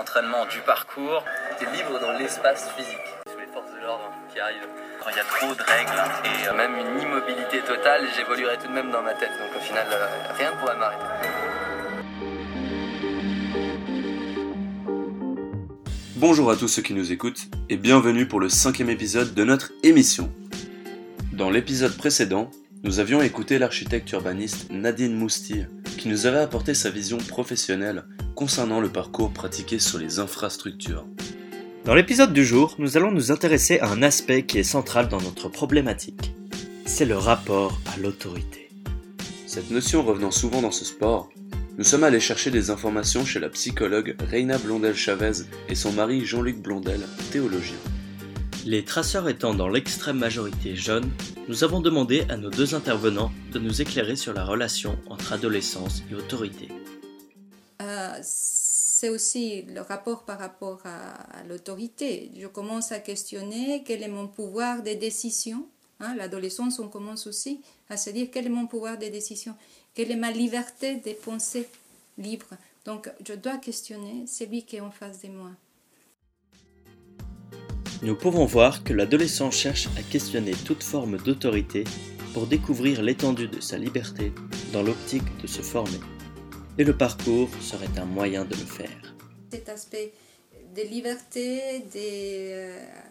Du 0.00 0.60
parcours. 0.64 1.22
T'es 1.58 1.66
libre 1.76 2.00
dans 2.00 2.12
l'espace 2.12 2.70
physique. 2.74 2.96
Sous 3.30 3.38
les 3.38 3.44
forces 3.52 3.70
de 3.70 3.84
l'ordre 3.84 4.10
qui 4.32 4.40
arrivent. 4.40 4.66
Quand 4.98 5.10
il 5.10 5.16
y 5.16 5.20
a 5.20 5.24
trop 5.24 5.54
de 5.54 5.62
règles 5.62 5.92
et 6.24 6.48
euh, 6.48 6.54
même 6.54 6.72
une 6.74 7.02
immobilité 7.02 7.60
totale, 7.60 8.08
j'évoluerai 8.16 8.56
tout 8.56 8.68
de 8.68 8.72
même 8.72 8.90
dans 8.90 9.02
ma 9.02 9.12
tête. 9.12 9.28
Donc 9.38 9.54
au 9.54 9.60
final, 9.60 9.86
euh, 9.92 10.06
rien 10.38 10.52
ne 10.52 10.56
pourra 10.56 10.74
m'arrêter. 10.76 11.04
Bonjour 16.16 16.50
à 16.50 16.56
tous 16.56 16.68
ceux 16.68 16.82
qui 16.82 16.94
nous 16.94 17.12
écoutent 17.12 17.48
et 17.68 17.76
bienvenue 17.76 18.26
pour 18.26 18.40
le 18.40 18.48
cinquième 18.48 18.88
épisode 18.88 19.34
de 19.34 19.44
notre 19.44 19.70
émission. 19.82 20.32
Dans 21.34 21.50
l'épisode 21.50 21.94
précédent, 21.98 22.50
nous 22.84 23.00
avions 23.00 23.20
écouté 23.20 23.58
l'architecte 23.58 24.10
urbaniste 24.12 24.70
Nadine 24.70 25.14
Mousti 25.14 25.66
qui 25.98 26.08
nous 26.08 26.24
avait 26.24 26.38
apporté 26.38 26.72
sa 26.72 26.88
vision 26.88 27.18
professionnelle 27.18 28.04
concernant 28.40 28.80
le 28.80 28.88
parcours 28.88 29.34
pratiqué 29.34 29.78
sur 29.78 29.98
les 29.98 30.18
infrastructures. 30.18 31.04
Dans 31.84 31.94
l'épisode 31.94 32.32
du 32.32 32.42
jour, 32.42 32.74
nous 32.78 32.96
allons 32.96 33.10
nous 33.10 33.30
intéresser 33.30 33.78
à 33.80 33.90
un 33.90 34.02
aspect 34.02 34.46
qui 34.46 34.58
est 34.58 34.62
central 34.62 35.10
dans 35.10 35.20
notre 35.20 35.50
problématique. 35.50 36.32
C'est 36.86 37.04
le 37.04 37.18
rapport 37.18 37.78
à 37.94 37.98
l'autorité. 37.98 38.70
Cette 39.46 39.70
notion 39.70 40.02
revenant 40.02 40.30
souvent 40.30 40.62
dans 40.62 40.70
ce 40.70 40.86
sport, 40.86 41.28
nous 41.76 41.84
sommes 41.84 42.02
allés 42.02 42.18
chercher 42.18 42.50
des 42.50 42.70
informations 42.70 43.26
chez 43.26 43.40
la 43.40 43.50
psychologue 43.50 44.16
Reina 44.30 44.56
Blondel-Chavez 44.56 45.44
et 45.68 45.74
son 45.74 45.92
mari 45.92 46.24
Jean-Luc 46.24 46.62
Blondel, 46.62 47.02
théologien. 47.30 47.76
Les 48.64 48.84
traceurs 48.86 49.28
étant 49.28 49.52
dans 49.52 49.68
l'extrême 49.68 50.18
majorité 50.18 50.76
jeunes, 50.76 51.10
nous 51.48 51.62
avons 51.62 51.80
demandé 51.80 52.24
à 52.30 52.38
nos 52.38 52.48
deux 52.48 52.74
intervenants 52.74 53.32
de 53.52 53.58
nous 53.58 53.82
éclairer 53.82 54.16
sur 54.16 54.32
la 54.32 54.46
relation 54.46 54.96
entre 55.10 55.34
adolescence 55.34 56.04
et 56.10 56.14
autorité. 56.14 56.68
C'est 58.22 59.08
aussi 59.08 59.62
le 59.62 59.80
rapport 59.80 60.24
par 60.24 60.38
rapport 60.38 60.80
à, 60.84 61.42
l'autorité. 61.48 62.30
Je 62.36 62.46
commence 62.46 62.92
à 62.92 63.00
questionner 63.00 63.82
quel 63.84 64.02
est 64.02 64.08
mon 64.08 64.28
pouvoir 64.28 64.82
de 64.82 64.92
décision. 64.94 65.66
Hein, 66.00 66.14
L'adolescence, 66.16 66.78
on 66.78 66.88
commence 66.88 67.26
aussi 67.26 67.60
à 67.88 67.96
se 67.96 68.10
dire 68.10 68.28
quel 68.32 68.46
est 68.46 68.50
mon 68.50 68.66
pouvoir 68.66 68.98
de 68.98 69.06
décision, 69.06 69.54
quelle 69.94 70.10
est 70.10 70.16
ma 70.16 70.30
liberté 70.30 70.96
de 70.96 71.12
penser 71.12 71.68
libre. 72.18 72.48
Donc 72.84 73.10
je 73.26 73.34
dois 73.34 73.58
questionner 73.58 74.26
celui 74.26 74.64
qui 74.64 74.76
est 74.76 74.80
en 74.80 74.90
face 74.90 75.22
de 75.22 75.28
moi. 75.28 75.50
Nous 78.02 78.16
pouvons 78.16 78.46
voir 78.46 78.82
que 78.82 78.94
l'adolescent 78.94 79.50
cherche 79.50 79.88
à 79.98 80.02
questionner 80.02 80.52
toute 80.52 80.82
forme 80.82 81.18
d'autorité 81.18 81.84
pour 82.32 82.46
découvrir 82.46 83.02
l'étendue 83.02 83.48
de 83.48 83.60
sa 83.60 83.76
liberté 83.76 84.32
dans 84.72 84.82
l'optique 84.82 85.36
de 85.42 85.46
se 85.46 85.60
former. 85.60 85.98
Et 86.80 86.84
le 86.84 86.96
parcours 86.96 87.50
serait 87.60 87.98
un 87.98 88.06
moyen 88.06 88.46
de 88.46 88.54
le 88.54 88.64
faire. 88.64 89.14
Cet 89.52 89.68
aspect 89.68 90.14
de 90.74 90.80
liberté, 90.80 91.84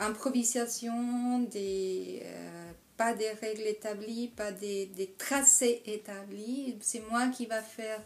d'improvisation, 0.00 1.40
des, 1.40 2.22
euh, 2.24 2.72
pas 2.96 3.12
des 3.12 3.28
règles 3.32 3.66
établies, 3.66 4.28
pas 4.28 4.50
des, 4.50 4.86
des 4.86 5.10
tracés 5.12 5.82
établis, 5.84 6.78
c'est 6.80 7.02
moi 7.10 7.28
qui 7.28 7.44
va 7.44 7.60
faire 7.60 8.00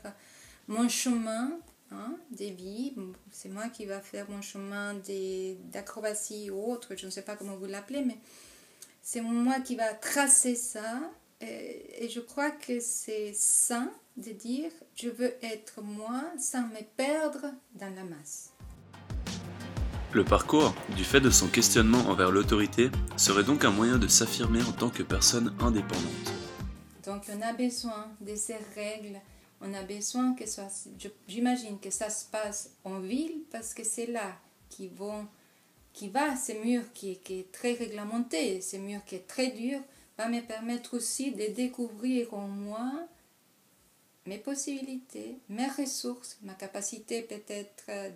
mon 0.67 0.89
chemin 0.89 1.53
Hein, 1.95 2.17
des 2.31 2.51
vies. 2.51 2.95
C'est 3.31 3.49
moi 3.49 3.69
qui 3.69 3.87
va 3.87 4.01
faire 4.01 4.29
mon 4.29 4.43
chemin 4.43 4.95
d'acrobatie 5.73 6.51
ou 6.51 6.73
autre, 6.73 6.95
je 6.97 7.07
ne 7.07 7.11
sais 7.11 7.23
pas 7.23 7.37
comment 7.37 7.57
vous 7.57 7.67
l'appelez, 7.67 8.03
mais 8.03 8.17
c'est 9.03 9.21
moi 9.21 9.61
qui 9.61 9.77
va 9.77 9.93
tracer 9.95 10.57
ça. 10.57 11.01
Et, 11.45 12.09
je 12.09 12.21
crois 12.21 12.51
que 12.51 12.81
c'est 12.81 13.33
sain 13.35 13.91
de 14.17 14.31
dire 14.31 14.71
je 14.95 15.09
veux 15.09 15.35
être 15.43 15.83
moi 15.83 16.23
sans 16.39 16.63
me 16.69 16.83
perdre 16.97 17.47
dans 17.75 17.95
la 17.95 18.05
masse. 18.05 18.53
Le 20.13 20.25
parcours, 20.25 20.75
du 20.97 21.05
fait 21.05 21.21
de 21.21 21.31
son 21.31 21.49
questionnement 21.49 22.09
envers 22.09 22.31
l'autorité, 22.31 22.91
serait 23.17 23.43
donc 23.43 23.65
un 23.65 23.71
moyen 23.71 23.99
de 23.99 24.07
s'affirmer 24.07 24.63
en 24.63 24.73
tant 24.73 24.91
que 24.91 25.03
personne 25.03 25.55
indépendante. 25.61 26.33
Donc 27.05 27.25
on 27.29 27.43
a 27.43 27.53
besoin 27.53 28.07
de 28.21 28.37
ces 28.37 28.57
règles 28.75 29.21
on 29.65 29.73
a 29.73 29.83
besoin 29.83 30.35
que 30.35 30.47
ça, 30.47 30.69
j'imagine 31.27 31.79
que 31.81 31.91
ça 31.91 32.11
se 32.11 32.27
passe 32.27 32.71
en 32.85 33.01
ville 33.01 33.45
parce 33.51 33.73
que 33.73 33.83
c'est 33.83 34.07
là 34.07 34.37
qui 34.69 34.89
vont, 34.89 35.27
qui 35.93 36.09
va, 36.09 36.37
ce 36.37 36.53
mur 36.53 36.83
qui, 36.93 37.17
qui 37.19 37.41
est 37.41 37.53
très 37.53 37.73
réglementé, 37.73 38.61
ce 38.61 38.77
mur 38.77 39.01
qui 39.07 39.15
est 39.15 39.27
très 39.27 39.49
dur, 39.49 39.81
va 40.17 40.29
me 40.29 40.41
permettre 40.41 40.97
aussi 40.97 41.33
de 41.33 41.47
découvrir 41.53 42.33
en 42.35 42.47
moi 42.49 42.93
mes 44.27 44.39
possibilités, 44.39 45.39
mes 45.49 45.69
ressources, 45.69 46.39
ma 46.43 46.55
capacité 46.55 47.23
peut-être 47.23 48.15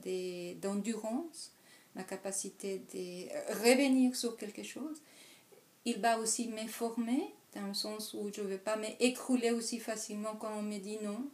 d'endurance, 0.60 1.52
ma 1.94 2.02
capacité 2.02 2.82
de 2.94 3.54
revenir 3.62 4.16
sur 4.16 4.36
quelque 4.36 4.62
chose. 4.62 5.02
Il 5.84 6.00
va 6.00 6.18
aussi 6.18 6.48
me 6.48 6.66
former 6.66 7.34
dans 7.54 7.66
le 7.66 7.74
sens 7.74 8.14
où 8.14 8.30
je 8.34 8.40
ne 8.40 8.46
vais 8.46 8.58
pas 8.58 8.76
m'écrouler 8.76 9.50
aussi 9.50 9.78
facilement 9.78 10.36
quand 10.36 10.52
on 10.56 10.62
me 10.62 10.78
dit 10.78 10.98
non. 11.02 11.28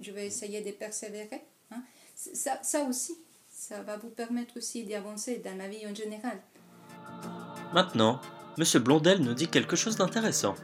Je 0.00 0.12
vais 0.12 0.26
essayer 0.26 0.62
de 0.62 0.70
persévérer. 0.70 1.42
Hein. 1.70 1.82
Ça, 2.14 2.62
ça 2.62 2.84
aussi, 2.84 3.18
ça 3.50 3.82
va 3.82 3.96
vous 3.96 4.08
permettre 4.08 4.56
aussi 4.56 4.84
d'avancer 4.84 5.38
dans 5.38 5.56
la 5.56 5.68
vie 5.68 5.86
en 5.86 5.94
général. 5.94 6.40
Maintenant, 7.72 8.20
M. 8.58 8.82
Blondel 8.82 9.20
nous 9.20 9.34
dit 9.34 9.48
quelque 9.48 9.76
chose 9.76 9.96
d'intéressant. 9.96 10.54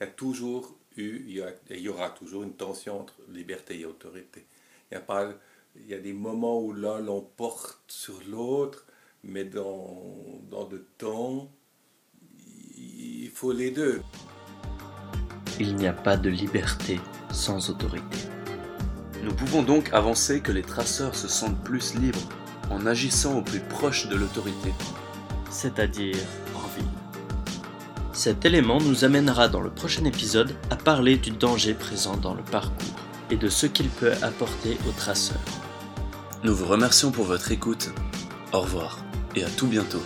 Il 0.00 0.04
y 0.04 0.08
a 0.08 0.10
toujours 0.10 0.76
eu, 0.96 1.24
il 1.26 1.38
y, 1.38 1.44
il 1.70 1.80
y, 1.80 1.88
aura 1.88 2.10
toujours 2.10 2.42
une 2.42 2.54
tension 2.54 3.00
entre 3.00 3.14
liberté 3.32 3.80
et 3.80 3.86
autorité. 3.86 4.46
Il 4.90 4.94
y 4.94 4.96
a, 4.96 5.00
pas, 5.00 5.30
il 5.76 5.86
y 5.86 5.94
a 5.94 5.98
des 5.98 6.12
moments 6.12 6.60
où 6.60 6.72
l'un 6.72 7.00
l'emporte 7.00 7.80
sur 7.88 8.20
l'autre, 8.28 8.86
mais 9.22 9.44
dans, 9.44 10.42
dans 10.50 10.66
de 10.66 10.86
temps 10.98 11.50
il 12.76 13.30
faut 13.30 13.52
les 13.52 13.70
deux. 13.70 14.02
Il 15.60 15.76
n'y 15.76 15.86
a 15.86 15.92
pas 15.92 16.16
de 16.16 16.28
liberté 16.28 17.00
sans 17.32 17.70
autorité. 17.70 18.18
Nous 19.22 19.34
pouvons 19.34 19.62
donc 19.62 19.92
avancer 19.92 20.40
que 20.40 20.52
les 20.52 20.62
traceurs 20.62 21.14
se 21.14 21.28
sentent 21.28 21.62
plus 21.64 21.94
libres 21.94 22.28
en 22.70 22.86
agissant 22.86 23.38
au 23.38 23.42
plus 23.42 23.60
proche 23.60 24.08
de 24.08 24.16
l'autorité. 24.16 24.72
C'est-à-dire. 25.50 26.16
Cet 28.14 28.44
élément 28.44 28.78
nous 28.80 29.04
amènera 29.04 29.48
dans 29.48 29.60
le 29.60 29.70
prochain 29.70 30.04
épisode 30.04 30.54
à 30.70 30.76
parler 30.76 31.16
du 31.16 31.32
danger 31.32 31.74
présent 31.74 32.16
dans 32.16 32.32
le 32.32 32.44
parcours 32.44 32.94
et 33.28 33.36
de 33.36 33.48
ce 33.48 33.66
qu'il 33.66 33.88
peut 33.88 34.12
apporter 34.22 34.78
aux 34.88 34.92
traceurs. 34.92 35.36
Nous 36.44 36.54
vous 36.54 36.66
remercions 36.66 37.10
pour 37.10 37.24
votre 37.24 37.50
écoute. 37.50 37.90
Au 38.52 38.60
revoir 38.60 38.98
et 39.34 39.42
à 39.42 39.50
tout 39.50 39.66
bientôt. 39.66 40.02